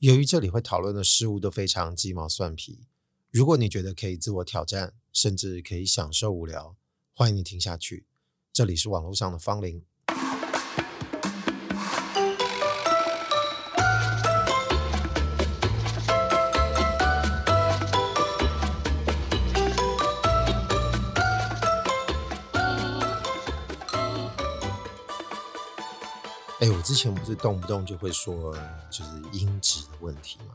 [0.00, 2.86] 由于这里会讨论的事物都非常鸡毛蒜皮，
[3.32, 6.76] 如果你觉得可以自我挑战，甚至可以享受无聊，
[7.12, 8.06] 欢迎你听下去。
[8.52, 9.84] 这里是网络上的方龄。
[26.88, 28.56] 之前不是动不动就会说，
[28.90, 30.54] 就是音质的问题嘛？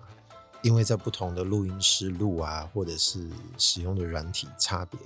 [0.63, 4.97] 因为在不同的录音室录啊，或者是使用的软体差别，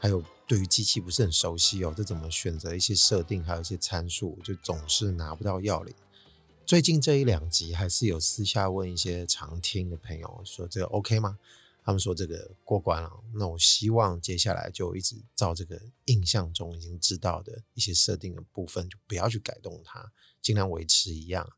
[0.00, 5.94] 还有对于机器不是很熟悉哦，这怎么选择一些设定，还有一些参数，就总是拿不到要领。
[6.66, 11.38] 最近这一两集还是有私下问一些常听的朋友说，这个 OK 吗？
[11.84, 13.22] 他们说这个过关了。
[13.34, 20.12] 那我希望接下来就一直照这个印象中已经知道的一些设定的部分，就不要去改动它。
[20.40, 21.56] 尽量维持一样，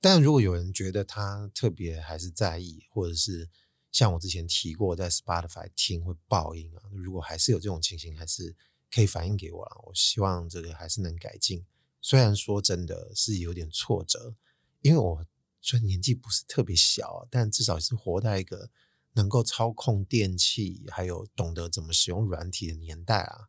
[0.00, 3.50] 但如果有人觉得他特别还是在意，或者是
[3.90, 8.54] 像我之前提过，在 Spotify 听会爆音啊，如果还是有这种情形，还是
[8.92, 9.84] 可以反映给我了。
[9.86, 11.66] 我希望这个还是能改进。
[12.00, 14.36] 虽然说真的是有点挫折，
[14.82, 15.26] 因为我
[15.60, 18.70] 虽然年纪不是特别小，但至少是活在一个
[19.14, 23.48] 能够操控电器，还有懂得怎么使用软体的年代啊。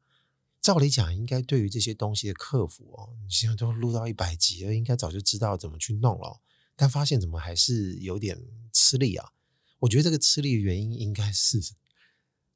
[0.61, 6.41] 照理讲，应该对于这些东西的克服哦，你现在都录到一百集了，应该早就知道怎么去弄了，
[6.75, 8.37] 但发现怎么还是有点
[8.73, 9.31] 吃力啊？
[9.79, 11.61] 我觉得这个吃力的原因应该是，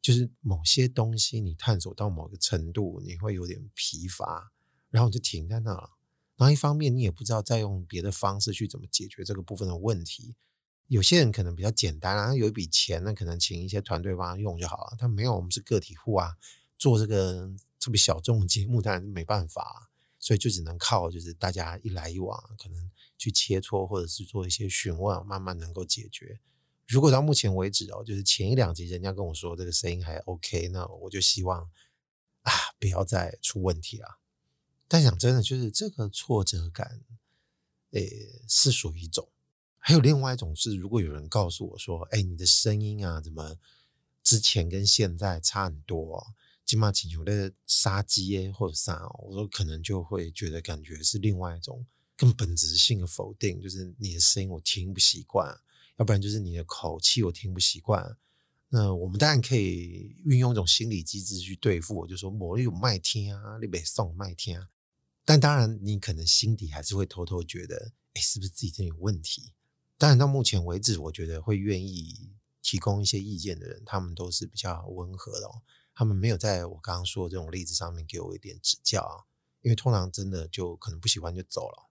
[0.02, 4.52] 就是某些东西你探索到某个程度，你会有点疲乏，
[4.90, 5.92] 然后你就停在那了。
[6.36, 10.36] 然后一方面你也不知道再用别的方式去怎么解决这个部分的问题。
[10.88, 14.96] 有些人可能比较简单啊，有一笔钱，那可能请一些团队帮他用就好了。
[14.98, 16.38] 他没有，我们是个体户啊，
[16.78, 17.52] 做这个。
[17.80, 26.40] 特别小众的节目当然是没办法，所以就只能靠就是大家一来一往，可能去切磋或者是做一些询问，慢慢能够解决。
[26.88, 31.70] 如果到目前为止哦，就是前一两集人家跟我说这个声音还 OK，那我就希望
[32.44, 34.20] 啊不要再出问题了。
[34.88, 37.02] 但讲真的，就是这个挫折感，
[37.92, 39.28] 诶是属于一种。
[39.86, 43.58] 还有另外一种是，如果有人告诉我说，哎，你的声音啊，怎么
[44.24, 46.26] 之前跟现在差很多？
[46.64, 51.86] 起码请求的杀鸡耶，或者啥，我说可能就会觉得感觉是另外一种
[52.16, 55.54] 更本质性的否定，就是你的声音我听不习惯，
[55.98, 58.18] 要不然就是你的口气我听不习惯。
[58.70, 64.70] 那我们当然可以运用一种心理机制去对付，我就说某一种麦听啊，你别送麦听啊。
[65.26, 69.52] 但当然你可能心底还是会偷偷觉得，哎，是不是自己真有问题？
[70.04, 72.30] 当然到目前为止，我觉得会愿意
[72.62, 75.50] 提供一些意见的人，他们都是比较温和的。
[75.96, 79.24] 他们没有在我刚刚说的这种例子上面给我一点指教啊，
[79.62, 81.88] 因为通常真的就可能不喜欢就走了，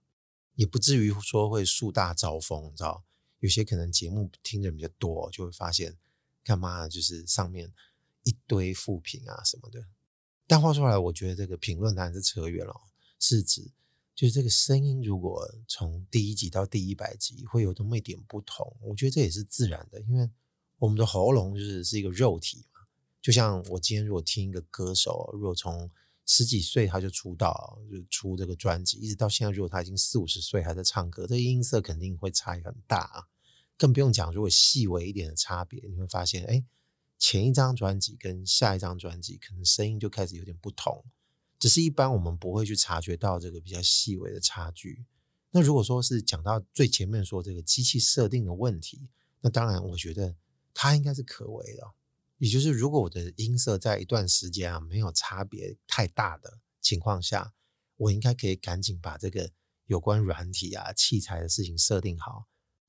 [0.53, 3.03] 也不至于说会树大招风，你知道？
[3.39, 5.97] 有些可能节目听的人比较多，就会发现
[6.43, 7.73] 干嘛就是上面
[8.21, 9.87] 一堆负评啊什么的。
[10.45, 12.75] 但话说来，我觉得这个评论当然是扯远了，
[13.19, 13.71] 是指
[14.15, 20.29] 就是这个声音如果从第一集到第一百集会有那么一点不同，我觉得这也是自然的，因为
[20.77, 22.65] 我们的喉咙就是是一个肉体。
[23.21, 25.89] 就像我今天如果听一个歌手，如果从
[26.25, 33.27] 十几岁他就出道，就出这个专辑，一直到现在，如果他已经四五十岁还在唱歌，这音色肯定会差很大啊。
[33.77, 36.63] 更不用讲，如果细微一点的差别，你会发现，哎，
[37.17, 41.03] 前一张专辑跟下一张专辑可能声音就开始有点不同。
[41.63, 45.05] 只是一般我们不会去察觉到这个比较细微的差距。
[45.51, 49.07] 那如果说是讲到最前面说这个机器设定的问题，
[49.39, 50.35] 那当然我觉得
[50.73, 51.93] 它应该是可为的。
[52.37, 57.53] 也就是，如果我的音色在一段时间啊没有差别太大的情况下，
[57.95, 59.49] 我应该可以赶紧把这个
[59.85, 62.47] 有关软体啊、器材的事情设定好，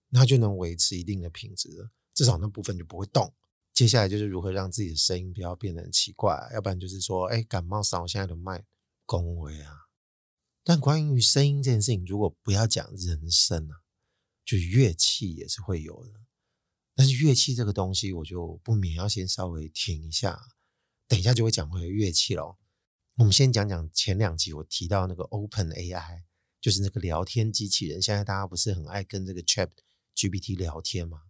[0.08, 1.90] 那就能维持一定的品质。
[2.12, 3.32] 至少那部分就不会动。
[3.74, 8.64] 接下来就是如何让自己的声音不要变得很奇怪，要不然就是说，哎，感冒嗓，我现在的麦
[9.04, 9.88] 恭维啊。
[10.62, 13.82] 但关于声音这件事情，如果不要讲人声啊，
[14.44, 16.12] 就乐器也是会有的。
[16.94, 20.40] 但是乐器这个东西，我就不免要先稍微停一下，
[21.08, 22.56] 等一下就会讲回乐器喽。
[23.16, 26.22] 我们先讲讲前两集我提到那个 Open AI，
[26.60, 28.00] 就是那个聊天机器人。
[28.00, 29.70] 现在大家不是很爱跟这个 Chat
[30.14, 31.22] GPT 聊天吗？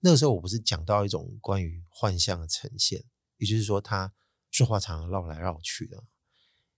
[0.00, 3.04] 那个时候我不是讲到一种关于幻象的呈现，
[3.36, 4.12] 也就是说他
[4.50, 6.04] 说话常常绕来绕去的。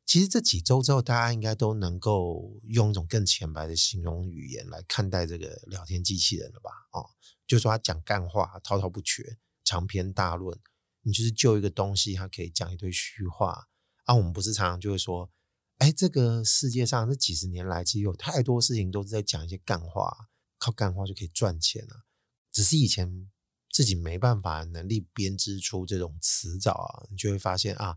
[0.06, 6.70] 其实这几周之后，大家应该都能够用一种更浅白的形容语言来看待这个聊天机器人了吧？
[6.92, 7.10] 哦。
[7.46, 10.58] 就说他讲干话，滔滔不绝，长篇大论。
[11.02, 13.68] 你就是就一个东西，他可以讲一堆虚话。
[14.04, 15.30] 啊，我们不是常常就会说，
[15.78, 20.28] 哎，这个世界上这几十年来，其实有太多事情都是在讲一些干话，
[20.58, 22.04] 靠干话就可以赚钱了。
[22.52, 23.30] 只是以前
[23.70, 27.96] 自己没办法能力编织出这种词藻啊，你就会发现啊，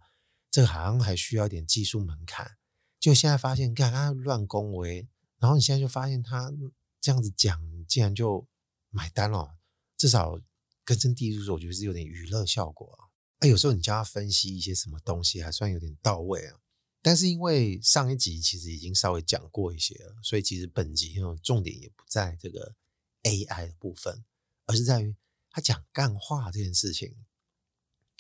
[0.51, 2.57] 这个好像还需要点技术门槛。
[2.99, 5.07] 就现在发现，看他乱恭维，
[5.39, 6.53] 然后你现在就发现他
[7.01, 8.47] 这样子讲，竟然就
[8.89, 9.57] 买单了。
[9.97, 10.39] 至少
[10.85, 13.11] 根深蒂固，我觉得是有点娱乐效果啊。
[13.39, 16.59] 哎，有时候你叫他分析一些什么东西，还算有点到位啊。
[17.01, 22.75] 但是因为上一集其实已经稍微讲过一些了，所以其实本集重点也不在这个
[23.23, 24.23] AI 的部分，
[24.65, 25.15] 而是在于
[25.49, 27.15] 他讲干话这件事情，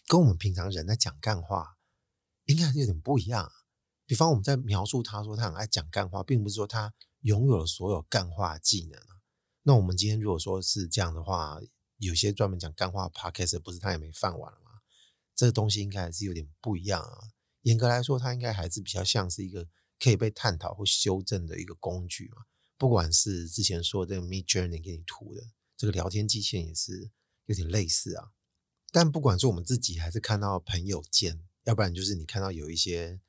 [0.07, 1.77] 跟我们平常人在讲干话
[2.45, 3.51] 应该还是有点不一样。
[4.05, 9.01] 比方我们在描述他说他很爱讲干话，并不是说他拥有了所有干话技能。
[9.63, 11.59] 那我们今天如果说是这样的话，
[11.97, 14.71] 有些专门讲干话 Podcast 不是他也没饭碗了吗？
[15.33, 17.17] 这个东西应该还是有点不一样啊。
[17.61, 19.67] 严格来说，它应该还是比较像是一个
[19.97, 22.43] 可以被探讨或修正的一个工具嘛。
[22.77, 25.41] 不管是之前说的这个 Midjourney 给你图的
[25.75, 27.11] 这个聊天机器人，也是
[27.45, 28.31] 有点类似啊。
[28.91, 33.19] 但不管是我们自己，还是看到朋友间，要不然就是你看到有一些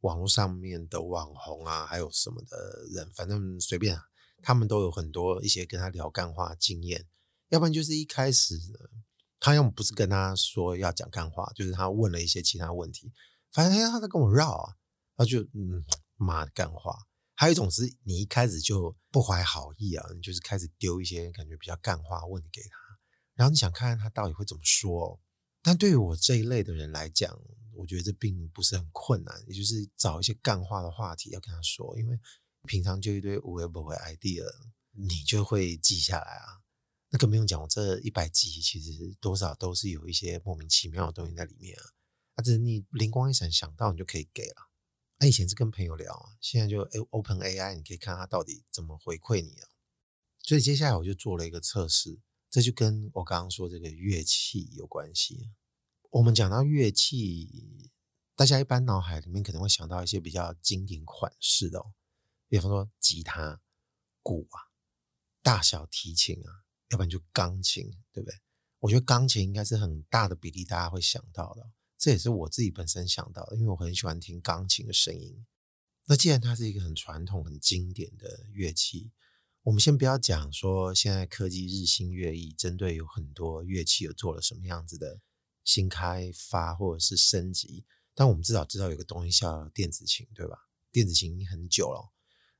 [0.00, 4.04] 网络上面的网红啊，还有什么的人，反正随便啊，
[4.42, 7.06] 他们都有很多一些跟他聊干话经验。
[7.48, 8.58] 要不然就是一开始
[9.40, 13.12] 他要么不是跟他说要讲干话，就是他问了一些其他问题。
[13.50, 14.76] 反正他在跟我绕啊，
[15.16, 15.84] 他就嗯，
[16.16, 17.06] 妈的干话。
[17.34, 22.78] 还有一种是你一开始就不怀好意啊，你就是开始丢一些感觉比较干话问给他，
[23.34, 25.20] 然后你想看看他到底会怎么说。
[25.62, 27.36] 但对于我这一类的人来讲，
[27.72, 32.18] 我觉得这并不是很困难，也就是找一些干话的话题要跟他说，因为
[32.66, 34.44] 平常就一堆无微不为 idea，
[34.92, 36.62] 你就会记下来啊。
[37.10, 41.84] 那更不用讲，我这一百集其实多少都是有一些莫名其妙的东西在里面啊。
[42.34, 44.70] 啊，只是你灵光一闪想到，你就可以给了。
[45.18, 49.68] 啊，以前是跟朋友聊啊，现在就 Open AI，你可以看他到底怎么回馈你啊。
[50.42, 52.20] 所以接下来我就做了一个测试，
[52.50, 55.50] 这就跟我刚刚说这个乐器有关系。
[56.10, 57.90] 我们讲到乐器，
[58.36, 61.94] 大家一般脑海里面可能会想到一些比较经典款式的哦，
[62.48, 63.60] 比方说吉他、
[64.22, 64.70] 鼓啊、
[65.42, 68.38] 大小提琴啊，要不然就钢琴，对不对？
[68.80, 71.70] 我觉得钢琴应该是很大的比例大家会想到的。
[72.04, 75.46] 这也是我自己本身想到的，因为我很喜欢听钢琴的声音。
[76.04, 79.10] 那既然它是一个很传统、很经典的乐器，
[79.62, 85.22] 我们先不要讲说现在科技日新月异，针对有很多乐器有做了什么样子的
[85.64, 87.86] 新开发或者是升级。
[88.14, 90.58] 但我们至少知道有个东西叫电子琴，对吧？
[90.92, 92.12] 电子琴已经很久了。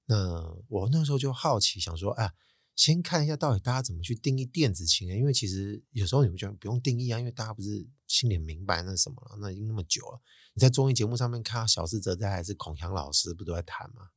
[0.07, 2.33] 那我那时候就好奇，想说，哎。
[2.77, 5.15] 先看一下到底大家怎么去定义电子琴啊？
[5.15, 10.21] 因为其实有时候你们觉得不用定义啊，因为大家不是心里明白那什么了，那已经那么久了。
[10.53, 14.11] 你在综艺节目上面看到小室哲哉还是孔祥老师不都在弹吗？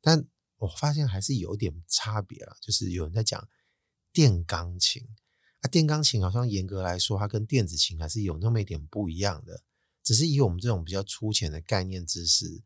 [0.00, 0.26] 但
[0.58, 3.48] 我发现还是有点差别了，就是有人在讲
[4.12, 5.02] 电钢琴
[5.60, 9.62] 啊，电钢琴好像严格来说，它跟电子琴还是有那么一点不一样的，
[10.02, 12.62] 只是以我们这种比较粗浅的概念知识，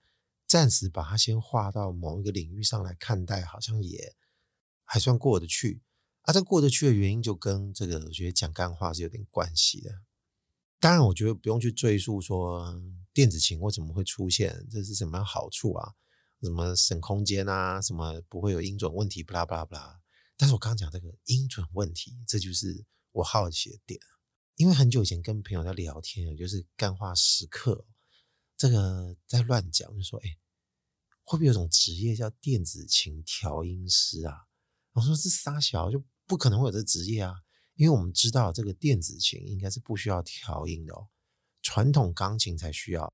[0.47, 4.15] 暂时把它先划到某一个领域上来看待，好像也。
[4.85, 5.81] 还算过得去
[6.23, 6.35] 啊！
[6.35, 10.03] 这过得去的原因就跟这个，我觉得讲干话是有点关系的。
[10.83, 12.75] 当然，我觉得不用去赘述说
[13.15, 15.95] 电子琴为什么会出现，这是什么好处啊？
[16.43, 17.81] 什么省空间啊？
[17.81, 19.23] 什么不会有音准问题？
[19.23, 20.01] 不啦不啦不啦。
[20.37, 24.01] 但是我刚刚讲这个音准问题，这就是我好奇的点。
[24.57, 27.87] 因为很久以前跟朋友在聊天，就是干话时刻，
[28.57, 30.37] 这个在乱讲，就说哎，
[31.23, 34.47] 会不会有种职业叫电子琴调音师啊？
[34.95, 37.37] 我说是杀小就不可能会有这职业啊，
[37.75, 41.09] 因为我们知道这个电子琴应该是不需要调音的哦，
[41.63, 43.13] 传统钢琴才需要，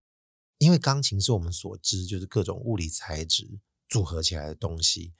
[0.58, 5.14] 因为钢琴是我们所知就是各种物理材质组合起来的东西，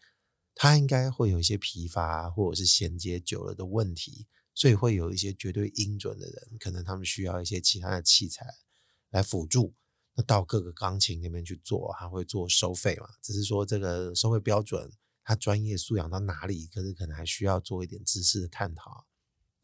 [0.55, 8.47] 它应该会有一些疲乏或者是衔接久了的问题，所以会有一些绝对音准的人，可能他们需要一些其他的器材
[9.11, 9.75] 来辅助，
[10.15, 14.93] 那到各个钢琴那边去做，还会做收费嘛，只是说这个收费标准。
[15.25, 16.67] 他专业素养到哪里？
[16.69, 19.07] 可是可能还需要做一点知识的探讨。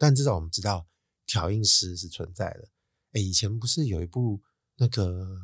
[0.05, 0.87] 但至少我们知道
[1.25, 2.69] 调音师是存在的。
[3.13, 4.43] 哎，以前不是有一部
[4.77, 5.41] 那个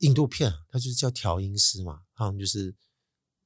[0.00, 2.76] 印度片，它就是叫调音师嘛，好像就是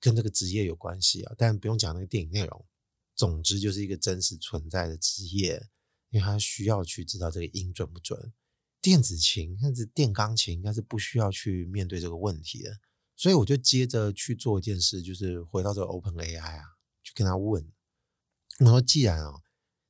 [0.00, 1.34] 跟这个职业有关系啊。
[1.38, 2.66] 但不用讲那个电影内容，
[3.14, 5.68] 总之就是一个真实存在的职业，
[6.10, 8.32] 因为他需要去知道这个音准不准。
[8.80, 12.80] 电子琴，甚至电钢琴，应该是不需要去面对这个问题的。
[13.14, 16.64] 所以我就接着去做一件事，就是回到这个 Open AI 啊，
[17.04, 17.72] 去跟他问，
[18.58, 19.44] 我说既然哦，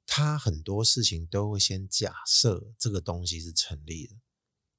[0.06, 4.16] 他很多事情都会先假设这个东西是成立的，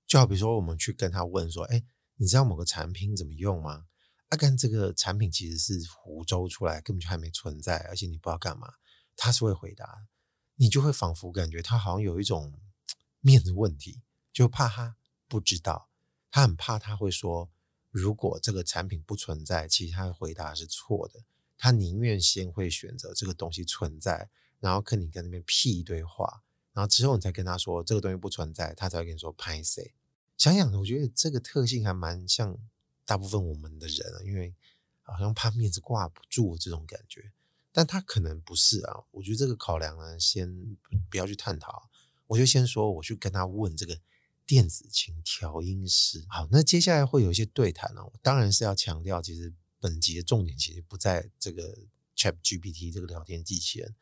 [0.05, 1.83] 就好比说我们去跟他问说，哎，
[2.17, 3.87] 你知道某个产品怎么用吗？
[4.29, 8.73] 啊，甘这个产品其实是胡诌出来，根本就还没存在，而且你不知道干嘛，
[9.15, 10.07] 他是会回答，
[10.55, 12.53] 你就会仿佛感觉他好像有一种
[13.19, 14.01] 面子问题，
[14.31, 14.95] 就怕他
[15.27, 15.89] 不知道，
[16.31, 17.51] 他很怕他会说，
[17.91, 21.23] 如果这个产品不存在，其实他的回答是错的，
[21.57, 24.29] 他宁愿先会选择这个东西存在，
[24.65, 26.41] 然后跟你跟那边屁一堆话，
[26.73, 29.93] 然后之后你才跟他说这个东西不存在，他才会跟你说拍谢。
[30.37, 32.57] 想想，我觉得这个特性还蛮像
[33.05, 34.55] 大部分我们的人啊，因为
[35.03, 37.31] 好像怕面子挂不住这种感觉。
[37.71, 40.75] 但他可能不是啊，我觉得这个考量呢，先
[41.11, 41.91] 不要去探讨。
[42.25, 43.99] 我就先说，我去跟他问这个
[44.47, 46.25] 电子琴调音师。
[46.27, 51.77] 好，那接下来会有一些对谈呢，我当然是要强调，其实本集的重点其实不在这个
[52.15, 53.93] ChatGPT 这个聊天机器人，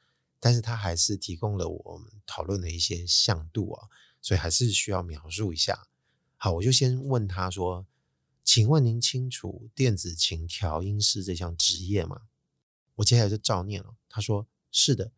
[0.44, 3.88] 但是他还是提供了我们讨论的一些向度啊，
[4.22, 5.88] 所以还是需要描述一下。
[6.36, 7.88] 好，我就先问他说
[8.44, 12.24] ：“请问您清楚电子琴调音师这项职业吗？”
[12.96, 13.96] 我接下来就照念了。
[14.10, 15.14] 他说：“是的，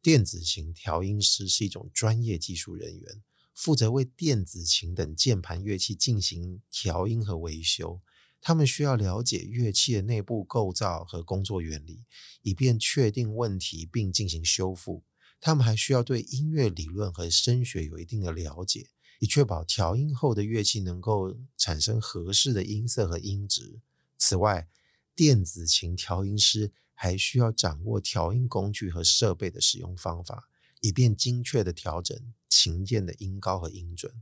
[0.00, 8.00] 电子琴调音师是一种专业技术人员，负责为电子琴等键盘乐器进行调音和维修。
[8.42, 12.04] 他们需要了解乐器的内部构造和工作原理，
[12.42, 15.04] 以便确定问题并进行修复。
[15.40, 23.80] 他们还需要对音乐理论和声学有一定的了解。”以确保调音后的乐器能够产生合适的音色和音质。
[24.18, 24.66] 此外，
[25.14, 30.48] 电子琴调音师还需要掌握调音工具和设备的使用方法，
[30.80, 34.12] 以便精确地调整琴键的音高和音准。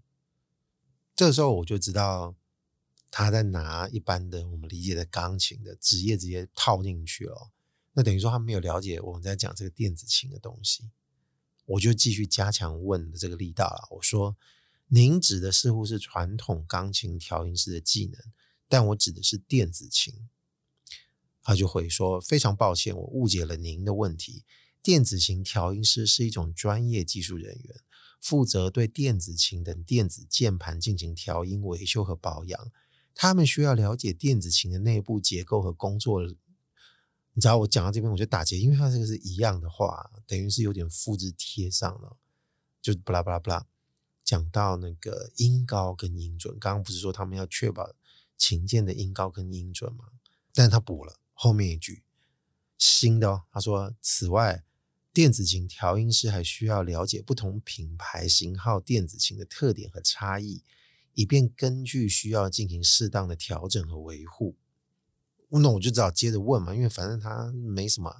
[1.16, 2.34] 这时候我就知道
[3.10, 7.50] 他在拿一般的我们理解的钢琴的职业直接套进去了。
[7.92, 10.90] 那等于说他没有了解我们在讲这个电子琴的东西。
[11.66, 13.88] 我就继续加强问的这个力道了。
[13.90, 14.36] 我说。
[14.92, 18.20] 您指的似乎是传统钢琴调音师的技能，
[18.68, 20.28] 但我指的是电子琴。
[21.44, 24.42] 他就回说：“非常抱歉，我误解了您的问题。
[24.82, 27.76] 电子琴调音师是一种专业技术人员，
[28.20, 32.72] 负责对电子琴等电子键盘进行调音维修和保养。
[33.22, 36.22] 他们需要了解电子琴的内部结构和工作。
[36.22, 42.16] 你知道，我讲到这边我就打结，因为它这个是一样的话，等于是有点复制贴上了，
[42.80, 43.66] 就巴拉巴拉巴拉。”
[44.24, 47.92] 讲到那个音高跟音准，刚刚不是说他们要确保
[48.38, 50.06] 琴键的音高跟音准吗？
[50.54, 52.02] 但是他补了后面一句
[52.78, 54.64] 新的哦，他说：此外，
[55.12, 60.62] 电子琴调音师还需要了解不同品牌型号电子琴的特点和差异，
[61.20, 64.56] 以便根据需要进行适当的调整和维护。
[65.50, 68.10] 那我就只好接着问嘛，因为反正他没什么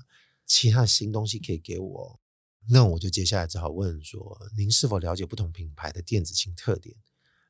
[0.45, 2.21] 其他新东西可以给我。
[2.69, 6.95] 那我就接下来只好问说：您是否了解不同品牌的电子琴特点？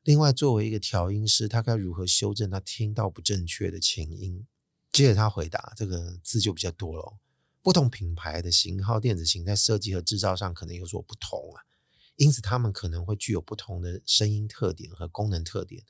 [0.03, 4.47] 另外，作为一个调音师，他该如何修正他听到不正确的琴音？
[4.93, 7.17] 接着他回答，这个字就比较多了。
[7.61, 11.61] 不同品牌的型号电子琴在设计和制造上可能有所不同啊，
[12.15, 15.83] 因此他们可能会具有不同的声音特点和功能特点。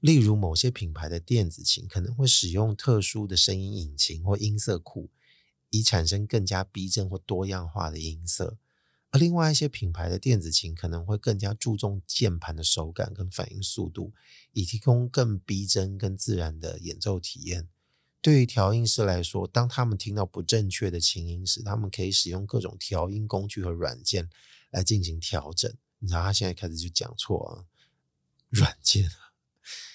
[0.00, 5.10] 例如，某些品牌的电子琴可能会使用特殊的声音引擎或音色库，
[5.70, 8.58] 以产生更加逼真或多样化的音色。
[9.10, 14.12] 而另外一些品牌的电子琴可能会更加注重键盘的手感跟反应速度，
[14.52, 17.68] 以提供更逼真、更自然的演奏体验。
[18.20, 24.28] 对于调音师来说，当他们听到不正确的琴音时，他们可以使用各种调音工具和软件
[24.74, 25.72] 来进行调整。
[26.00, 27.64] 你知道，他现在开始就讲错啊，
[28.50, 29.08] 软件。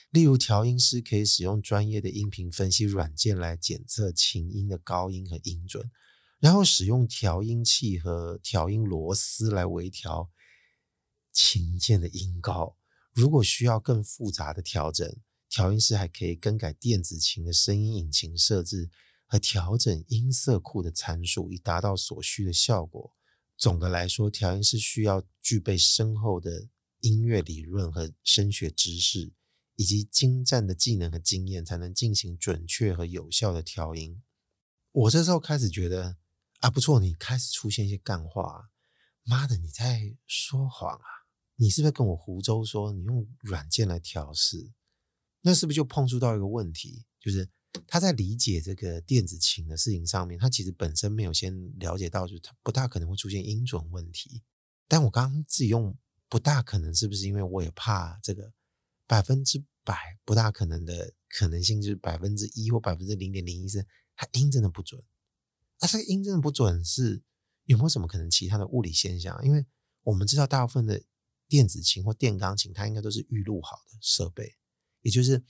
[0.10, 5.92] 例如，调音师可以使用专业的音频分析软件来检测琴音的高音和音准。
[6.40, 10.32] 然后使用调音器和调音螺丝来微调
[11.34, 12.78] 琴键的音高。
[13.14, 15.18] 如果需要更复杂的调整，
[15.50, 18.90] 调音师还可以更改电子琴的声音引擎设置
[19.26, 23.14] 和调整音色库的参数，以达到所需的效果。
[23.60, 26.70] 总的来说，调音师需要具备深厚的
[27.02, 29.34] 音乐理论和声学知识，
[29.76, 34.24] 以及精湛的技能和经验，才能进行准确和有效的调音。
[34.92, 36.18] 我这时候开始觉得。
[36.60, 38.70] 啊，不错，你开始出现一些干话。
[39.24, 41.08] 妈的，你在说谎啊？
[41.56, 44.74] 你是不是跟我胡诌说你用软件来调试？
[45.40, 47.06] 那是不是就碰触到一个问题？
[47.22, 47.50] 就是
[47.88, 54.44] 他在理解这个电子琴的事情上面，他其实本身没有先了解到，就是他不大可能会出现音准问题。
[54.88, 55.96] 但我刚刚自己用
[56.28, 58.54] 不大可能，是不是因为我也怕这个
[59.06, 63.86] 百分之百不大可能的可能性，就是百分之一或百分之零点零一是
[64.16, 65.02] 他音真的不准。
[65.78, 67.22] 啊，这个音真的不准，是
[67.66, 69.40] 有没有什么可能其他的物理现象？
[69.46, 69.66] 因为
[70.04, 71.02] 我们知道大部分的
[71.48, 74.56] 电子琴或电钢琴，它应该都是预录好的设备，
[75.02, 75.44] 也就是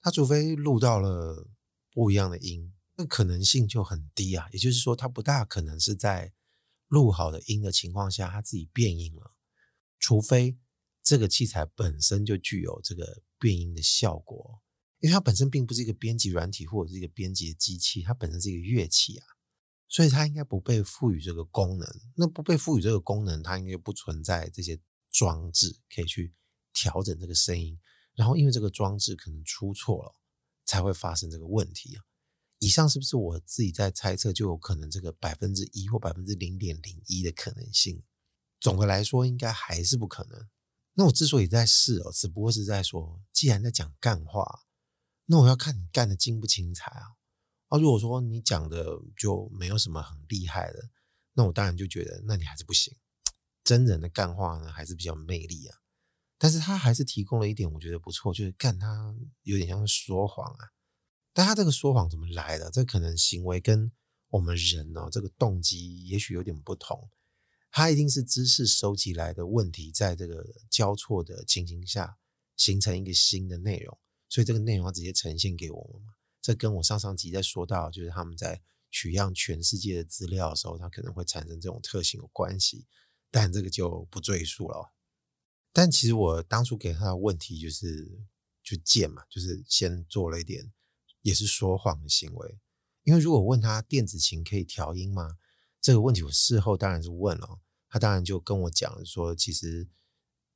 [0.00, 1.48] 它除非录到了
[1.96, 4.46] 不一样的音，那可能性就很低啊。
[4.52, 6.34] 也就是说，它不大可能是在
[6.88, 9.32] 录好的音的情况下，它自己变音了，
[9.98, 10.58] 除非
[11.02, 14.60] 这个器材本身就具有这个变音的效果，
[15.00, 19.24] 因为它本身并不是一个编辑软体或者是一个编辑的机器，它本身是一个乐器啊，
[19.88, 21.88] 所以它应该不被赋予这个功能。
[22.14, 24.78] 那不被赋予这个功能，它应该不存在这些
[25.10, 26.34] 装置可以去
[26.74, 27.80] 调整这个声音。
[28.14, 30.14] 然后因为这个装置可能出错了，
[30.66, 32.04] 才会发生这个问题啊。
[32.58, 38.02] 以上是不是我自己在猜测，就有可能这个百分之一或百分之零点零一的可能性？
[38.58, 40.48] 总的来说，应该还是不可能。
[40.94, 44.62] 那我之所以在试哦，只不过是在说，既然在讲干话，
[45.26, 47.16] 那我要看你干的精不精彩啊。
[47.68, 48.86] 啊，如果说你讲的
[49.18, 50.88] 就没有什么很厉害的，
[51.34, 52.96] 那我当然就觉得，那你还是不行。
[53.62, 55.78] 真人的干话呢，还是比较有魅力啊。
[56.38, 60.72] 但是他还是提供了一点，我觉得不错，就是干他有点像是说谎啊。
[61.32, 62.70] 但他这个说谎怎么来的？
[62.70, 63.92] 这可能行为跟
[64.28, 67.10] 我们人哦，这个动机也许有点不同。
[67.70, 72.16] 他一定是知识收集来的问题，在这个交错的情形下
[72.56, 76.14] 形成一个新的内容，所以这个内容要直接呈现给我们嘛。
[76.40, 82.86] 这跟我上上集在说到，就是他们在取样全世界的资料的时候，它可能会产生这种特性有关系。
[83.30, 84.94] 但这个就不赘述了。
[85.76, 88.18] 但其实我当初给他的问题就是
[88.62, 90.72] 就贱嘛，就是先做了一点。
[91.20, 92.58] 也是说谎的行为，
[93.02, 95.36] 因为如果问他电子琴可以调音吗？
[95.82, 99.86] 这个问题我事后当然是问了，他当然就跟我讲说，其实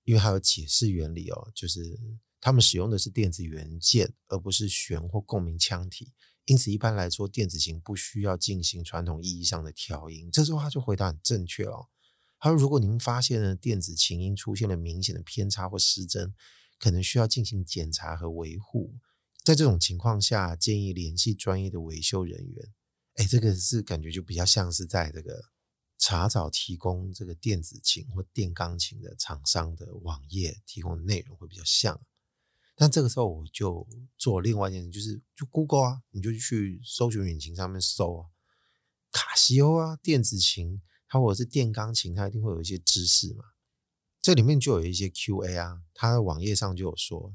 [0.04, 2.00] 因为他有解释原理哦，就是
[2.40, 6.14] 他们使用的是电子元件，而不是弦或共鸣腔体，
[6.46, 10.30] 因此一般来说电子琴不需要进行传统意义上的调音。
[10.30, 11.88] 这时候他就回答很正确哦，
[12.40, 16.34] 他说如果您发现了电子琴音出现了明显的偏差或失真，
[16.78, 18.94] 可能需要进行检查和维护。
[19.44, 22.74] 在这种情况下，建议联系专业的维修人员。
[23.16, 25.50] 哎，这个是感觉就比较像是在这个
[25.98, 32.00] 查找提供这个电子琴或电钢琴的厂商的网页提供的内容会比较像。
[32.74, 33.86] 但这个时候我就
[34.16, 38.28] 做另外一件事，就是就 Google 啊，你就去搜寻引擎上面搜啊，
[39.12, 43.44] 卡西欧啊，电子琴，它或者是电钢琴，它一定会有一些知识嘛。
[44.22, 47.34] 这里面就有一些 QA 啊，它的网页上就有说。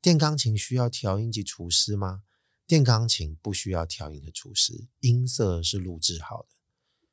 [0.00, 2.22] 电钢琴需要调音及除湿吗？
[2.66, 6.48] 电钢琴不需要调音和除湿，音色是录制好的，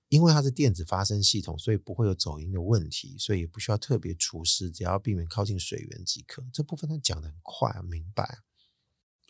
[0.08, 6.46] 因为它是电子发声系统，所以不会有走音的问题，所以也不需要特别除湿，只要避免靠近水源即可。
[6.54, 8.40] 这部分他讲得很快，明白。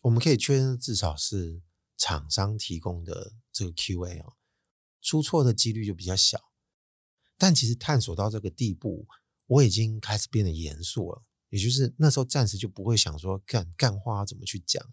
[0.03, 1.63] 我们可以确认，至少是
[1.97, 4.33] 厂商提供的这个 QA 哦，
[5.01, 6.46] 出错的几率就比较小。
[7.37, 9.07] 但其实探索到这个地步，
[9.45, 11.23] 我已经开始变得严肃了。
[11.49, 14.85] 也就是那时候暂时就不会想说干干话怎么去讲，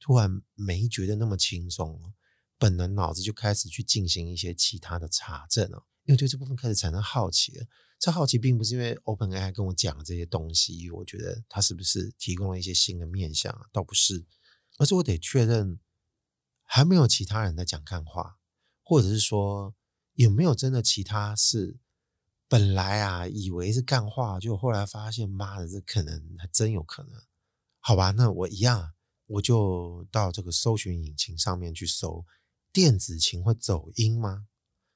[0.00, 2.12] 突然没觉得那么轻松了，
[2.58, 7.66] 本能脑子就开始去进行一些其他的查证了，因为对这部分开始产生好奇了。
[7.98, 14.24] 这好奇并不是因为 OpenAI 跟我讲这些东西，我觉得他是不是提供了一些新的面向，倒不是，
[14.78, 15.78] 而是我得确认
[16.64, 18.38] 还没有其他人在讲干话，
[18.82, 19.76] 或者是说
[20.14, 21.78] 有没有真的其他事。
[22.50, 27.22] 本来啊，以为是干话，就后来发现，妈的，这可能还真有可能。
[27.78, 28.92] 好吧，那我一样，
[29.26, 32.26] 我就到这个搜寻引擎上面去搜
[32.72, 34.48] 电子琴会走音吗？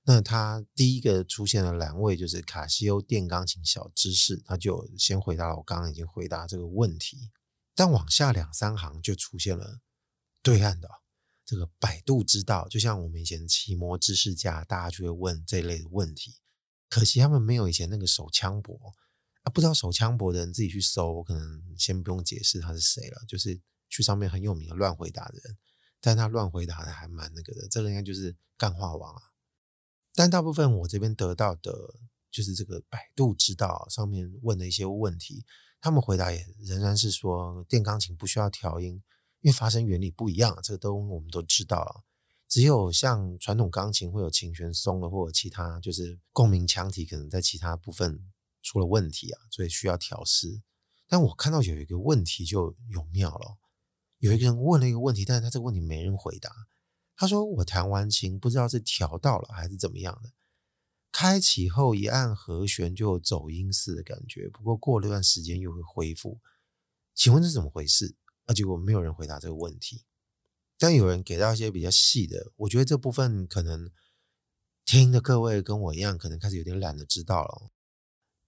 [0.03, 7.31] 那它第一个出现的栏位就是卡西欧电钢琴小知识，它就先回答了我刚刚已经回答这个问题，
[7.77, 9.79] 但往下两三行就出现了
[10.43, 10.88] 对岸的
[11.47, 16.35] 这个百度知道，就像我们以前的奇摩知识家，大家就会问这类的问题。
[16.94, 18.94] 可惜他们没有以前那个手枪博
[19.42, 25.59] 啊，不知道手枪博的人自己去搜，我可能先不用解释他是谁了，就是去上面很有名的乱回答的人，
[26.00, 29.20] 但他乱回答的还蛮那个的，这个应该就是干话王啊。
[30.14, 31.72] 但大部分我这边得到的，
[32.30, 35.44] 就是这个百度知道上面问的一些问题，
[35.80, 39.02] 他们回答也仍然是说电钢琴不需要调音，
[39.40, 42.04] 因为发声原理不一样，这个都我们都知道了。
[42.55, 50.62] 只有像传统钢琴会有琴弦松了，或者其他就是共鸣腔体可能在其他部分出了问题啊，所以需要调试。
[51.09, 53.59] 但我看到有一个问题就有妙了，
[54.21, 56.49] 有一个人问了一个问题，但是他这个问题没人回答。
[57.17, 60.31] 他说：“我弹完琴不知道是调到了还是怎么样的，
[61.11, 66.38] 开启后一按和弦就有走音似的感觉，不过过了段时间又会恢复。
[67.17, 68.14] 请问这是怎么回事？”
[68.47, 70.05] 啊，结果没有人回答这个问题。
[70.78, 73.90] 但有人给到一些比较细的，我觉得这部分可能
[74.84, 77.70] 听的各位跟我一样，可能开始有点懒得知道了。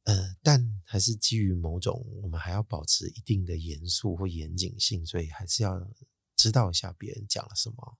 [0.04, 5.90] 呃，但还是基于某种我们还要保持一定的严肃或严谨性，所以还是要
[6.36, 7.98] 知道一下别人讲了什么。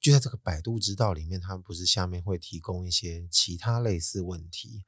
[0.00, 4.84] 就在这个百度知道里面，他们不是下面会提供一些其他类似问题。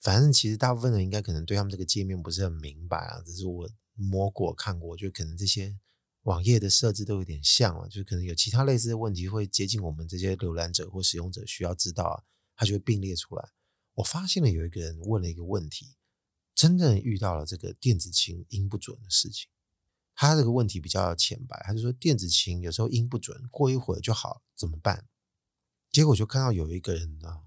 [0.00, 5.78] 反正其实大部分人应该可能对他们这个界面不是很明白啊，只是我摸过看过，就可能这些
[6.22, 12.22] 网页的设置都有点像啊，就可能有其他类似的问题会接近我们这些浏览者或使用者需要知道啊，
[12.54, 13.50] 他就会并列出来。
[13.94, 15.96] 我发现了有一个人问了一个问题，
[16.54, 19.48] 真正遇到了这个电子琴音不准的事情。
[20.14, 25.08] 他这个问题比较浅白，他就说电子琴有时候音不准，过一会儿就好，怎么办？
[25.90, 27.42] 结果就看到有一个人呢，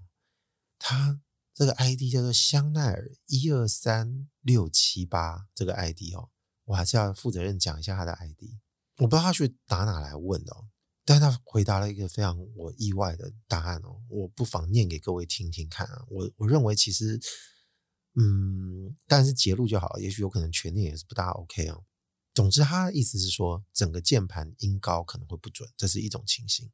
[0.78, 1.20] 他
[1.54, 6.28] 这个 ID 叫做香奈儿一二三六七八，这个 ID 哦，
[6.66, 8.58] 我还是要负责任讲一下他的 ID。
[8.98, 10.68] 我不知道他去打哪来问的哦，
[11.04, 16.04] 但他回答了一个非常我意外的答案哦，我不妨念给各位听听看啊。
[16.08, 17.20] 我我认为其实，
[18.14, 21.84] 嗯，但是截录就好，也许有可能全念也是不大 OK 哦。
[22.34, 26.70] 总之，他的意思是说，整个键盘音高可能会不准，这是一种情形。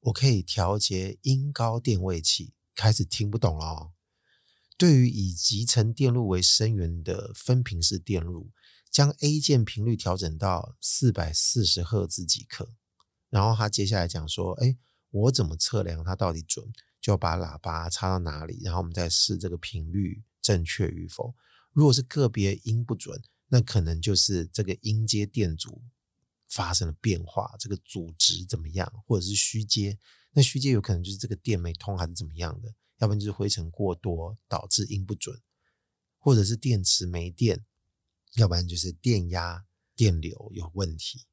[0.00, 3.92] 我可以调节音高电位器，开始听不懂了哦。
[4.76, 8.50] 对于以集成电路为声源的分频式电路，
[8.90, 12.68] 将 A 键频率调整到四百四十赫兹即可。
[13.30, 14.76] 然后他接下来讲说：“哎，
[15.10, 16.72] 我怎么测量它到底准？
[17.00, 21.34] 就把喇叭插到哪里，然后我们再试这个频率正确与否。
[21.72, 25.80] 如果是个别音不准。”那可能就是这个音阶电阻
[26.50, 29.98] 发生了变化，这个阻值怎么样，或者是虚阶？
[30.32, 35.40] 那虚阶有可能就是这个电没通还是怎么样的，要不然就是灰尘过多导致音不准，
[36.18, 37.64] 或者是电池没电，
[38.38, 41.26] 要不然就是电压、电流有问题。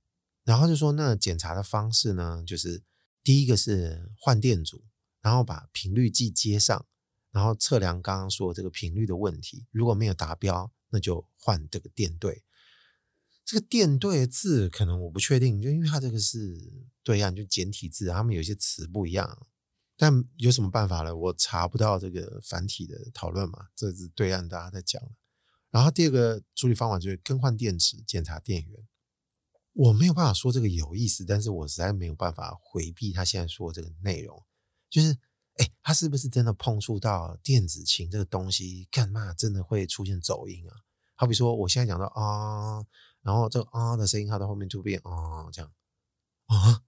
[0.44, 2.84] 然后就说那检查的方式呢，就是
[3.24, 4.84] 第一个是换电阻，
[5.22, 6.86] 然后把频率计接上，
[7.32, 10.72] 然后测量刚刚说这个频率的问题，如果没有达标。
[10.90, 12.44] 那就换这个电对，
[13.44, 19.46] 这个电对字可能我不确定，就因为它这个是对岸，就简体字，他们有些词不一样。
[19.98, 21.14] 但有什么办法呢？
[21.14, 25.02] 我查不到这个繁体的讨论嘛，这是对岸大家在讲。
[25.76, 28.88] 然后第二个处理方法就是更换电池，检查电源。
[29.74, 34.42] 我没有办法说这个有意思，但是我实在没有办法回避他现在说的这个内容，
[34.90, 35.18] 就是。
[35.58, 38.90] 哎，他是不是真的碰触到电子琴这个东西？
[38.92, 40.84] 干嘛真的会出现走音啊？
[41.16, 42.84] 好比说，我现在讲到啊，
[43.22, 45.72] 然后这个啊的声音，它到后面就变啊这样
[46.48, 46.84] 啊，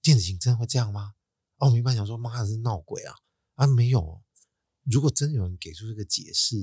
[0.00, 1.14] 电子琴真的会这样吗？
[1.56, 3.12] 哦，我明白，想说妈的是闹鬼啊
[3.56, 4.22] 啊，没有。
[4.84, 6.56] 如果真有人给出这个解释，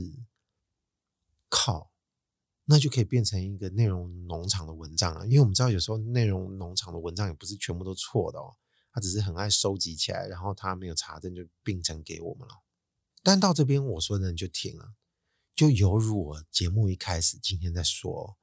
[1.55, 1.91] 靠，
[2.65, 5.27] 那就可以变成一个内容农场的文章了。
[5.27, 8.55] 因为我们知道，有时候内容农场的文章也不是全部都错的哦。
[8.91, 12.63] 他只是很爱收集起来，然后他没有查证就并成给我们了。
[13.21, 14.95] 但到这边我说的就停了，
[15.53, 18.37] 就犹如我节目一开始今天在说，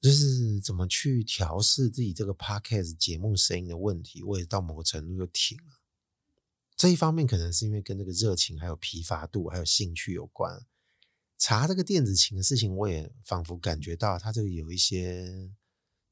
[0.00, 5.80] 就是怎么去调试自己这个 podcast 节目声音的问题，我也到某个程度就停了。
[6.76, 10.64] 这一方面可能是因为跟这个热情、还有疲乏度、还有兴趣有关。
[11.38, 15.50] 查这个电子琴的事情，我也仿佛感觉到它这个有一些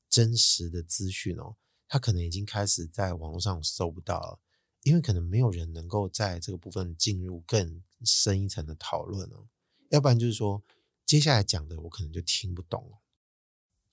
[0.09, 1.57] 真实的资讯哦。
[1.89, 4.41] 他可能已经开始在网络上搜不到了，
[4.83, 9.47] 因为可能没有人能够在这个部分进入更深一层的讨论了。
[9.91, 10.65] 要不然就是说，
[11.05, 12.99] 接下来讲的我可能就听不懂了。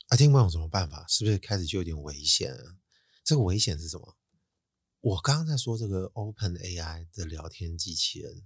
[0.07, 1.05] 啊，听不懂什么办法？
[1.07, 2.77] 是不是开始就有点危险了？
[3.23, 4.17] 这个危险是什么？
[5.01, 8.43] 我刚刚在说这个 OpenAI 的聊天机器人，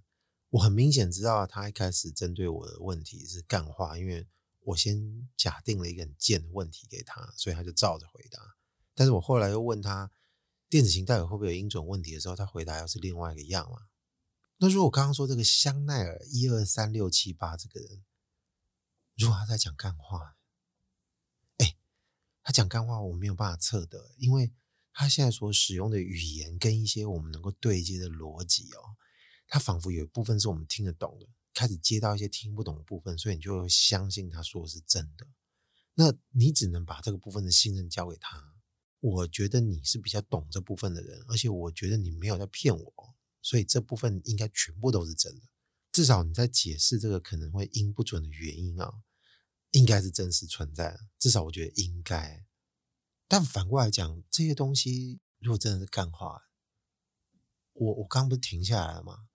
[0.49, 4.27] 我很明显知道他一开始针对我的问题是干话，因为
[4.61, 8.55] 我先假定了一个很贱的问题给他，所以他就照着回答。
[8.95, 10.11] 但是我后来又问他
[10.69, 13.87] 电子琴到底会不会有音准问题的时候，他回答又是另外一个样嘛。
[14.57, 18.03] 那如果我刚刚说这个香奈儿一二三六七八这个人，
[19.17, 20.35] 如果他在讲干话，
[21.57, 21.77] 哎，
[22.41, 24.51] 他讲干话我没有办法测得，因为
[24.91, 28.96] 他现在所使用的语言跟一些我们能够对接的逻辑哦，
[29.47, 35.27] 他仿佛有一部分是我们听得懂的，开始接到一些听不懂的部分，所以你就会相信他说的是真的。
[35.95, 38.55] 那你只能把这个部分的信任交给他。
[38.99, 45.47] 我觉得你是比较懂这部分的人，而且我觉得你没有在骗我，所以这部分应该全部都是真的。
[45.91, 49.01] 至少你在解释这个可能会音不准的原因啊，
[49.71, 50.99] 应该是真实存在的。
[51.19, 52.45] 至少我觉得应该。
[53.27, 56.43] 但反过来讲，这些东西如果真的是干话，
[57.73, 59.27] 我我刚不是停下来了吗？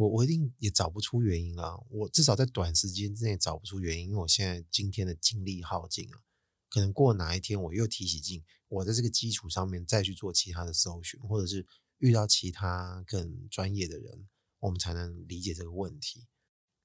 [0.00, 1.76] 我我一定也找不出原因啊。
[1.90, 6.22] 我至少在短时间之内找不出原因，因为我现在今天的精力耗尽了。
[6.70, 11.66] 可能过哪一天我又提起劲，我在这个基础上面再去做其他的搜寻，或者是
[11.98, 14.26] 遇到其他更专业的人，
[14.60, 16.26] 我们才能理解这个问题。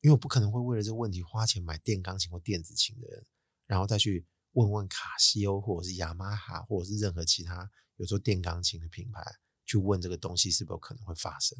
[0.02, 3.26] 因为我不可能会为了这个问题花钱买电钢琴或电子琴的人，
[3.66, 9.24] 然后再去问问卡西欧或者是雅马哈或者是任何其他有做电钢琴的品牌，
[9.66, 11.58] 去问这个东西是不是有可能会发生。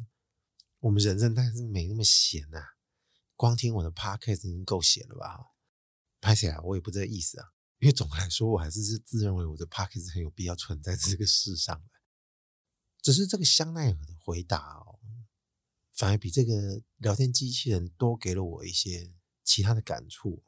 [0.86, 2.62] 我们人生但是没那么闲呐、
[3.34, 5.50] 光听我的 podcast 已经够闲了吧？
[6.20, 7.48] 拍起来我也不这意思啊，
[7.80, 12.00] 因为总的来说，我还是自认为我的 podcast 很有必要存在这个世上的。
[13.02, 15.00] 只是这个香奈儿的回答哦，
[15.92, 20.44] 反而比这个聊天机器人多给了我一些其他的感触，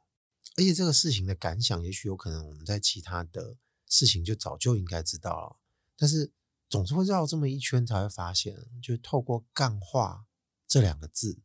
[0.57, 3.57] 而且这个事情的感想，也许有可能我们在其他的
[3.89, 5.57] 事情就早就应该知道了，
[5.97, 6.33] 但是
[6.69, 10.27] 总是会绕这么一圈才会发现，就透过干话。
[10.69, 11.41] 这两个字，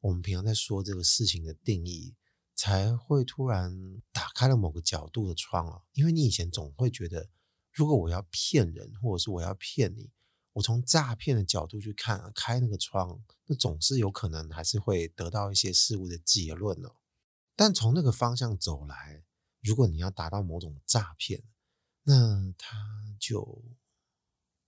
[0.00, 2.14] 我们平常在说这个事情的定义，
[2.54, 5.82] 才会突然打开了某个角度的窗啊。
[5.94, 7.30] 因为你以前总会觉得，
[7.72, 10.10] 如果我要骗人，或者是我要骗你，
[10.52, 16.96] 我从诈骗的角度去看，开那个窗，那总是有可能还是会得到一些事物的结论哦。
[17.54, 19.24] 但从那个方向走来，
[19.62, 21.42] 如果你要达到某种诈骗，
[22.02, 22.76] 那他
[23.18, 23.64] 就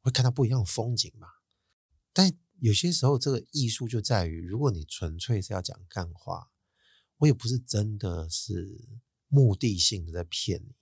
[0.00, 1.28] 会看到不一样的风景嘛。
[2.14, 6.50] 但有些时候，这个艺术就在于，如果你纯粹是要讲干话，
[7.18, 10.74] 我也不是真的是目的性的在骗你，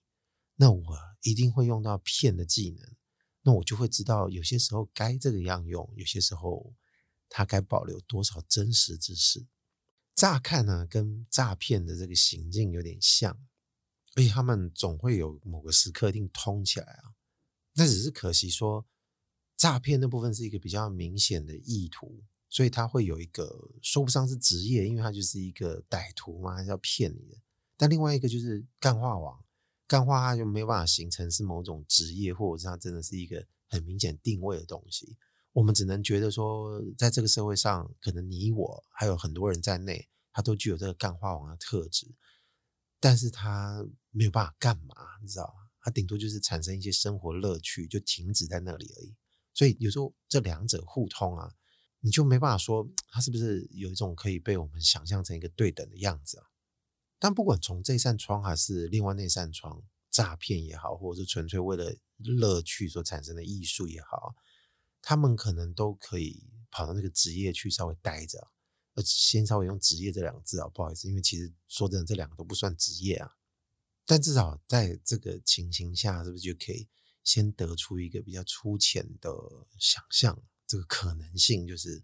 [0.57, 2.97] 那我一定会用到骗的技能，
[3.43, 6.75] 那我就会知道有些时候该这个样用，有些时候
[7.29, 9.47] 它该保留多少真实之事。
[10.15, 13.39] 乍看呢，跟诈骗的这个行径有点像，
[14.15, 17.13] 而且他们总会有某个时刻一定通起来啊，
[17.75, 18.87] 那只是可惜说。
[19.67, 27.37] 诈骗那部分是一个比较明显的意图，所以他会有一个说不上是职业，因为他就是一个歹徒嘛，还是要骗你的。
[27.77, 29.45] 但另外一个就是干话王，
[29.89, 35.17] 干话他就没有办法形成是某种职业，或者是他真的是一个很明显定位的东西。
[35.53, 42.15] 我们只能觉得说，在这个社会上，可能你我还有很多人在内，他都具有这个干话王的特质，
[43.01, 45.71] 但是他没有办法干嘛，你知道吗？
[45.81, 49.17] 他顶多就是产生一些生活乐趣，就停止在那里而已。
[49.57, 51.55] 所以有时候这两者互通啊，
[52.01, 56.45] 你就没办法说它是不是有一种可以被我们想象成一个对等的样子啊。
[57.19, 64.35] 但不管从这扇窗还是另外那扇窗，诈骗也好，或者是纯粹为了乐趣所产生的艺术也好，
[65.01, 68.49] 他们可能都可以跑到那个职业去稍微待着。
[68.93, 73.33] 呃，先稍微用职业这两个字啊，不好意思，因为其实说真的，这两个都不算职业啊。
[74.05, 76.87] 但至少在这个情形下，是不是就可以？
[77.27, 79.31] 先得出一个比较粗浅的
[79.81, 82.01] 想象，这个可能性就是，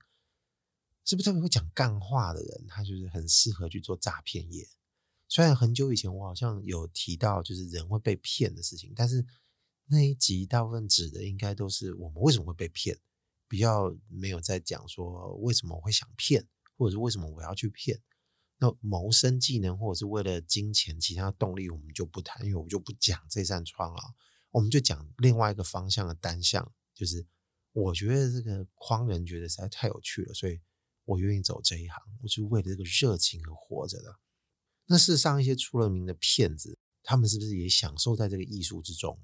[1.05, 4.69] 是不是特别会讲干话的人，他就是很适合去做诈骗业。
[5.29, 9.25] 虽然很久以前我好像有提到，就是人会被骗的事情，但是
[9.87, 12.99] 那一集大部分指的应该都是我们为什么会被骗，
[13.47, 18.03] 比较没有在讲说为什么我会想骗，或者是为什么我要去骗。
[18.59, 24.03] 那谋生技能或者是为了金钱其他动力，我们就不谈，因为我就不讲这扇窗了。
[24.53, 27.27] 我们就讲另外一个方向的单向，就是
[27.73, 30.61] 我觉得这个框人觉得实在太有趣了，所以
[31.07, 34.19] 我愿意走这一行，我是为了这个热情而活着的。
[34.87, 39.19] 那事实上，一些出了名的骗子，他们是不是也享受在这个艺术之中？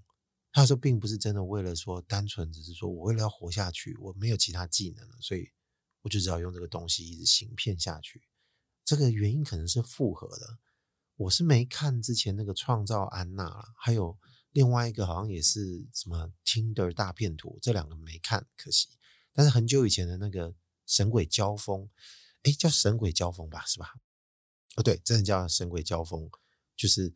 [0.50, 5.50] 他说，并不是真的为了说单纯只是说我为了要活下去，我没有其他技能了，所以
[6.00, 8.22] 我就只好用这个东西一直行骗下去。
[8.82, 10.58] 这个原因可能是复合的。
[11.16, 14.18] 我是没看之前那个创造安娜了，还有。
[14.52, 18.88] 另外一个好像也是什么 Tinder 大片图，这两个没看，可惜。
[19.32, 20.54] 但是很久以前的那个
[20.86, 21.88] 神鬼交锋，
[22.42, 23.94] 哎，叫神鬼交锋吧，是吧？
[24.76, 26.30] 哦，对，真的叫神鬼交锋，
[26.76, 27.12] 就是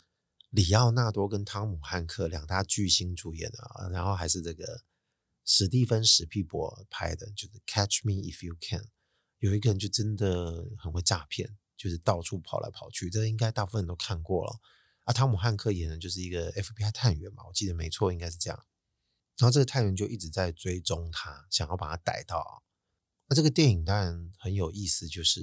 [0.51, 4.83] 李奥纳多跟汤姆汉克两大巨星主演的，然后还是这个
[5.45, 8.89] 史蒂芬史皮伯拍的，就是 Catch Me If You Can。
[9.39, 14.61] 有一个人就真的很会诈骗，就是到处跑来跑去，这应该大部分人都看过了。
[15.05, 18.65] 啊，汤姆汉克演的就是一个 FBI 探员嘛，我记得没错，应该是这样。
[19.37, 22.63] 然后这个探员就一直在追踪他，想要把他逮到。
[23.27, 25.41] 那这个电影当然很有意思，就是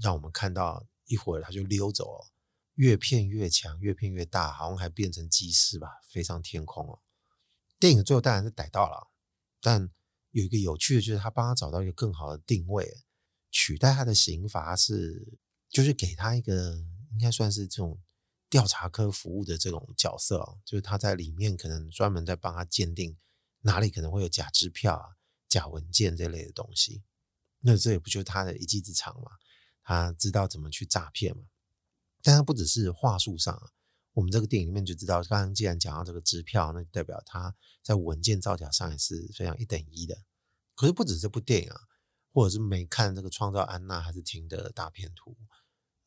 [0.00, 2.26] 让我们看到一会儿他就溜走，
[2.74, 7.00] 越骗越强，越骗越大，好像还变成机师吧，飞上天空了。
[7.78, 9.12] 电影最后当然是逮到了，
[9.60, 9.88] 但
[10.32, 13.04] 有一个有趣的就是他帮他找到一个更好的定位，
[13.52, 16.76] 取代他的刑罚是，就是给他一个
[17.12, 18.00] 应该算是这种。
[18.50, 23.16] 调查科服务的这种角色，就是他在里面可能专门在帮他鉴定
[23.60, 25.16] 哪里可能会有假支票啊、
[25.48, 27.04] 假文件这类的东西。
[27.60, 29.30] 那这也不就是他的一技之长嘛？
[29.84, 31.44] 他知道怎么去诈骗嘛？
[32.22, 33.70] 但他不只是话术上，
[34.14, 40.24] 我们这个电影里面就知道，刚刚既然讲到这个支票，那代表他在文件造假上也是非常一等一的。
[40.74, 41.82] 可是不止这部电影啊，
[42.32, 45.36] 或者是没看这个《创造安娜》还是听的大片图，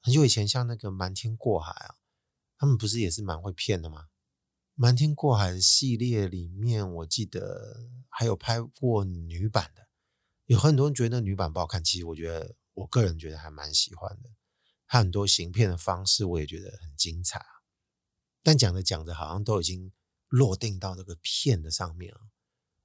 [0.01, 1.95] 很久以前像那个《瞒天过海》啊。
[2.63, 4.07] 他们不是也是蛮会骗的吗？
[4.75, 9.89] 瞒天过海系列里面，我记得还有拍过女版的，
[10.45, 14.29] 有很多人觉得女版不好看，其实我觉得我个人觉得还蛮喜欢的。
[14.87, 17.45] 它很多行骗的方式，我也觉得很精彩。
[18.41, 19.91] 但讲着讲着，好像都已经
[20.29, 22.21] 落定到这个骗的上面了。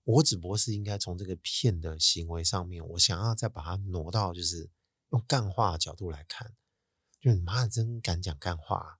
[0.02, 4.72] 我只不过是应该从这个骗的行为上面，我想要再把它挪到就是
[5.12, 6.56] 用干话的角度来看，
[7.20, 8.97] 就你妈的真敢讲干话。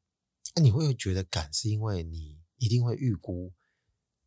[0.59, 2.37] 那你会觉得敢是因为你。
[2.61, 3.55] 一定会预估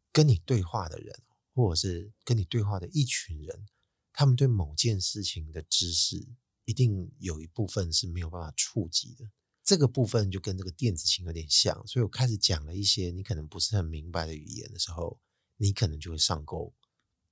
[0.09, 1.13] 跟你对话的人，
[1.53, 3.67] 或者是跟你对话的一群人，
[4.13, 6.29] 他们对某件事情的知识，
[6.63, 9.29] 一定有一部分是没有办法触及的。
[9.65, 15.19] 这个部分就跟这个电子琴有点像，所以我开始讲了一些你可能不是很明白的语言的时候，
[15.57, 16.73] 你可能就会上钩。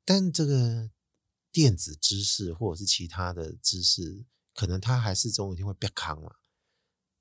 [0.03, 0.91] 但这个
[1.49, 6.38] 电子知识或者是其他的知识，可能它还是总有一天会变康了。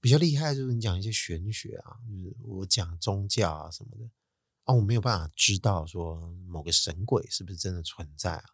[0.00, 4.08] 比较厉害就是你讲一些玄学啊，就是我讲宗教啊什么的
[4.64, 8.44] 啊，我没有办法知道说某个神鬼是不是真的存在啊，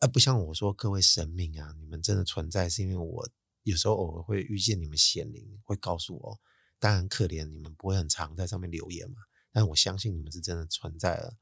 [0.00, 3.28] 而不像我说各位神明啊，你们真的存在是因为我
[3.64, 6.40] 有时候偶尔会遇见你们显灵，会告诉我，
[6.78, 11.36] 当然可怜你们不会很常在上面留言嘛，但我相信你们是真的存在了，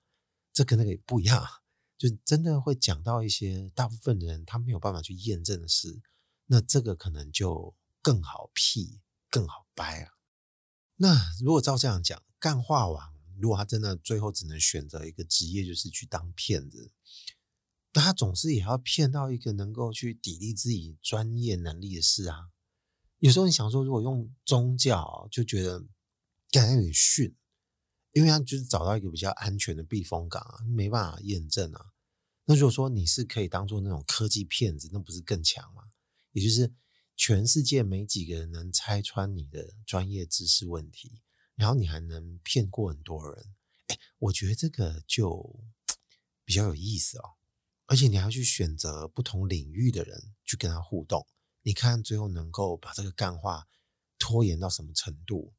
[0.52, 1.46] 这跟那个也不一样，
[1.98, 6.00] 就真的会讲到一些大部分的人他没有办法去验证的事，
[6.46, 9.00] 那这个可能就更好辟。
[9.36, 10.12] 更好掰啊！
[10.94, 16.90] 那如果照这样讲，干话王如果他真的最后只能选择一个职业，就是去当骗子，
[17.92, 22.48] 那他总是也要骗到一个能够去砥砺自己专业能力的事啊。
[23.18, 25.80] 有时候你想说，如果用宗教，就觉得
[26.50, 27.36] 感觉有点逊，
[28.12, 31.92] 因为他就是找到一个比较安全的避风港啊，没办法验证啊。
[32.46, 35.82] 那如果说你是可以当做那种科技骗子，那不是更强吗？
[36.32, 36.72] 也就是。
[37.16, 41.22] 全世界没几个人能拆穿你的专业知识问题，
[41.54, 43.54] 然后你还能骗过很多人，
[43.86, 45.58] 哎，我觉得这个就
[46.44, 47.30] 比较有意思哦。
[47.86, 51.26] 而且你还要去选择不同领域的人去跟他互动，
[51.62, 53.66] 你看最后能够把这个干话
[54.18, 55.54] 拖延到什么程度？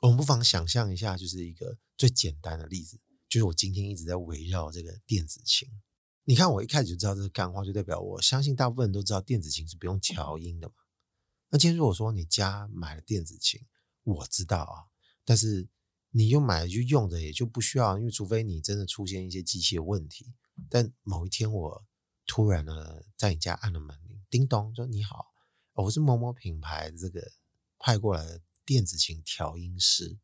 [0.00, 5.68] 我们不妨想象一下，就是一个最简单的例子，就是我今天一直在围绕这个电子琴。
[6.30, 10.74] 你看，我一开始就知道这是干话，就代表我相信大部分人都知道电子琴是不用调音的嘛。
[11.48, 13.60] 那今天如果说你家买了电子琴，
[14.04, 15.68] 我知道啊，但是
[16.10, 20.32] 你又买了就用着，也就不需要，因为除非你真的出现一些机器的问题。
[20.68, 21.84] 但某一天我
[22.28, 25.32] 突然呢在你家按了门铃，叮咚，说你好，
[25.72, 27.20] 我是某某品牌这个
[27.76, 30.16] 派过来的电子琴调音师，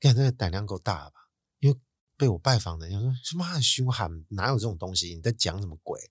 [0.00, 1.30] 看这个胆量够大吧？
[1.60, 1.80] 因为
[2.16, 5.14] 被我拜访的人说什么凶悍，哪有这种东西？
[5.14, 6.10] 你在讲什么鬼？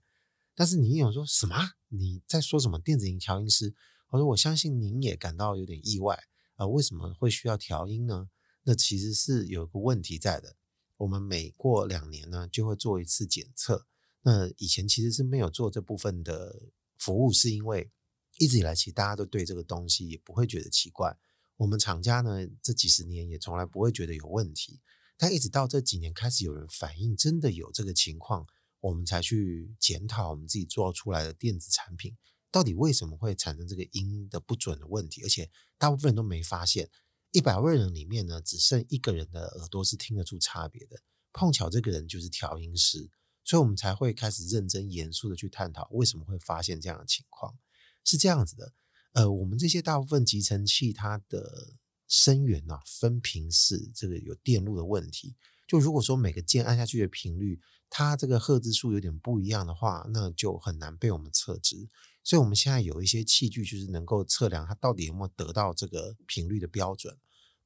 [0.54, 1.56] 但是你有说什么？
[1.90, 2.80] 你在说什么？
[2.80, 3.74] 电子琴调音师？
[4.10, 6.16] 我说我相信您也感到有点意外
[6.56, 8.30] 啊，呃，为什么会需要调音呢？
[8.64, 10.56] 那其实是有个问题在的。
[10.98, 13.86] 我们每过两年呢，就会做一次检测。
[14.22, 17.92] 那以前其实是没有做这部分的服务，是因为
[18.38, 21.18] 一直以来其实大家都对这个东西也不会觉得奇怪。
[21.58, 24.80] 我们厂家呢，这几十年也从来不会觉得有问题。
[25.18, 28.46] 但一直到这几年开始有人反映真的有这个情况，
[28.80, 32.16] 我们才去检讨我们自己做出来的电子产品。
[32.52, 35.22] 到底为什么会产生这个音的不准的问题？
[35.24, 36.90] 而且大部分人都没发现，
[37.32, 41.02] 一百万人里面呢，只剩一个人的耳朵是听得出差别的。
[41.34, 43.10] 碰巧这个人就是调音师，
[43.44, 47.58] 所以我们才会开始认真严肃的去探讨为什么会发现这样的情况。
[48.06, 48.74] 是这样子的，
[49.12, 51.74] 呃，我们这些大部分集成器它的
[52.08, 55.36] 声源啊，分频式这个有电路的问题。
[55.68, 61.90] 就如果说每个键按下去的频率，它这个赫兹数有点不一样的话，那就很难被我们测值。
[62.24, 67.18] 所以，我们现在有一些器具，就是能够测量它到底有没有得到这个频率的标准。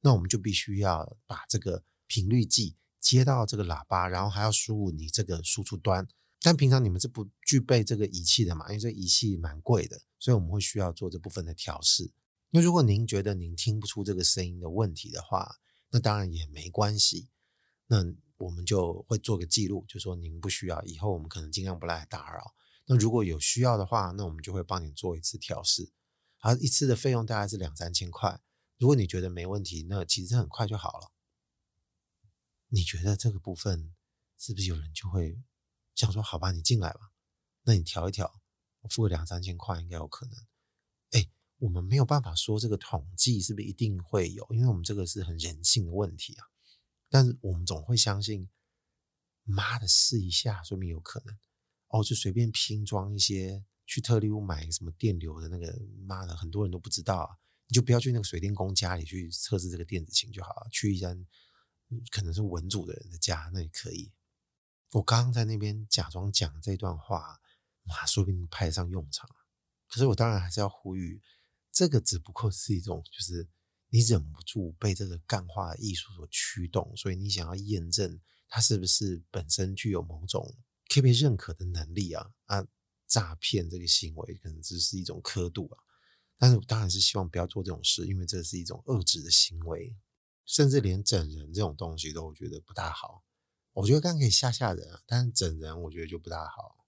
[0.02, 6.06] 那我们就必须要把这个频率计接到这个喇叭，然后还要输入你这个输出端。
[6.42, 8.66] 但平常你们是不具备这个仪器的嘛？
[8.68, 12.10] 因为这仪器蛮贵的，所以我们会需要做这部分的调试。
[12.50, 15.60] 那如果您觉得您听不出这个声音的问题的话，
[15.90, 17.28] 那当然也没关系。
[17.86, 18.04] 那
[18.38, 22.54] 我们就会做个记录，就说您不需要，以后我们可能尽量不来打扰。
[22.86, 25.92] 那如果有需要的话，那我们就会帮你做一次调试，
[26.38, 28.40] 而一次的费用大概是两三千块。
[28.78, 31.12] 如果你觉得没问题，那其实很快就好了。
[32.68, 33.94] 你觉得这个部分
[34.38, 35.40] 是不是有人就会
[35.94, 37.12] 想说，好吧，你进来吧，
[37.62, 38.40] 那你调一调，
[38.80, 40.34] 我付个两三千块应该有可能。
[41.60, 46.46] 我们没有办法说这个统计是不是一定会有，因为我们这个是很人性的问题啊。
[47.08, 48.48] 但是我们总会相信，
[49.44, 51.38] 妈的，试一下，说明有可能。
[51.88, 57.36] 哦，就随便拼装一些，去特例屋买什么电流的那个，妈的，很多人都不知道啊！
[57.66, 61.26] 你就不要去那个水电工家里去测试这个电子琴就好了，去一间
[62.10, 64.12] 可能是文组的人的家，那也可以。
[64.92, 67.40] 我刚刚在那边假装讲这段话，
[67.84, 69.28] 哇，说不定派得上用场。
[69.88, 71.20] 可是我当然还是要呼吁，
[71.72, 73.48] 这个只不过是一种，就是
[73.88, 80.56] 你忍不住被这个干话艺术所驱动，所以你想要验证它是不是本身具有某种
[80.88, 82.66] 可以被认可的能力啊啊！
[83.06, 85.78] 诈骗这个行为可能只是一种刻度啊，
[86.38, 89.96] 但是当然是希望不要做这种事，因为这是一种恶质的行为，
[90.46, 93.24] 甚至连整人这种东西都我觉得不大好。
[93.72, 96.86] 我觉得刚刚可以吓吓人啊，但是整人我觉得就不大好，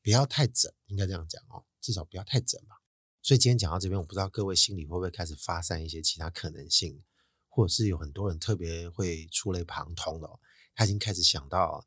[0.00, 2.76] 不要太整，应该这样讲哦，至少不要太整吧。
[3.24, 7.02] 所以今天讲到这边，我不知道各位心里会不会开始发散一些其他可能性，
[7.48, 10.28] 或者是有很多人特别会触类旁通的，
[10.74, 11.86] 他已经开始想到，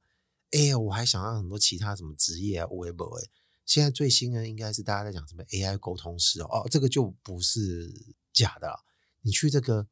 [0.49, 3.29] 哎呀，我还想到很多其他什么职业啊，微博哎。
[3.67, 7.93] 现在最新的应该是大家在讲什么 AI 沟通师哦，这个就不是
[8.33, 8.83] 假的了。
[9.21, 9.87] 你去这个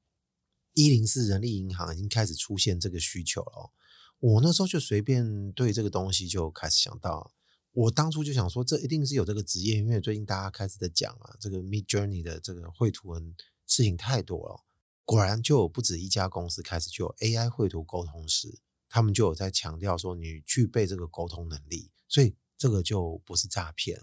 [0.73, 3.71] 一零四人力银行已经开始出现这个需求了。
[4.17, 7.34] 我那时候就随便对这个东西就开始想到，
[7.75, 13.35] 我当初就想说，这一定是有这个职业，因为最近大家开始在讲啊，这个 Midjourney 的这个绘图文
[13.67, 14.63] 事情太多了。
[15.03, 18.59] 果然就有不止一家公司开始就有 AI 绘图沟通师，
[18.89, 22.35] 他们就有在强调说，你具备这个沟通能力，所以。
[22.57, 24.01] 这个就不是诈骗，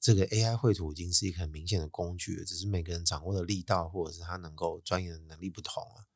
[0.00, 6.06] 这个 AI 绘图已经是一个很明显的工具，只是每个人掌握的力道或者是他能够钻研的能力不同了，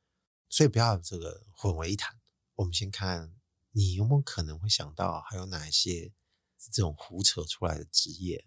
[0.49, 2.19] 所以不要这个混为一谈。
[2.55, 3.35] 我们先看
[3.73, 6.11] 你有没有可能会想到还有哪一些
[6.59, 8.47] 这种胡扯出来的职业？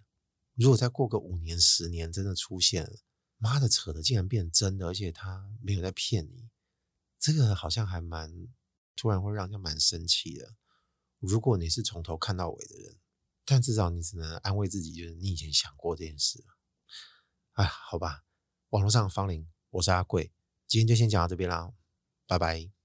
[0.55, 2.99] 如果再过个五年、十年真的出现了，
[3.38, 6.49] 妈的，扯的竟然变真的，而且他没有在骗你，
[7.20, 8.47] 这个好像还蛮
[8.95, 10.55] 突然会让人家蛮生气的。
[11.20, 12.97] 如果你是从头看到尾的人。
[13.43, 16.45] 但至少你只能安慰自己，就是你以前想过这件事。
[17.53, 18.24] 哎，好吧，
[18.70, 20.32] 网络上芳邻，我是阿贵，
[20.68, 21.74] 今天就先讲到这边啦，
[22.28, 22.80] 拜拜。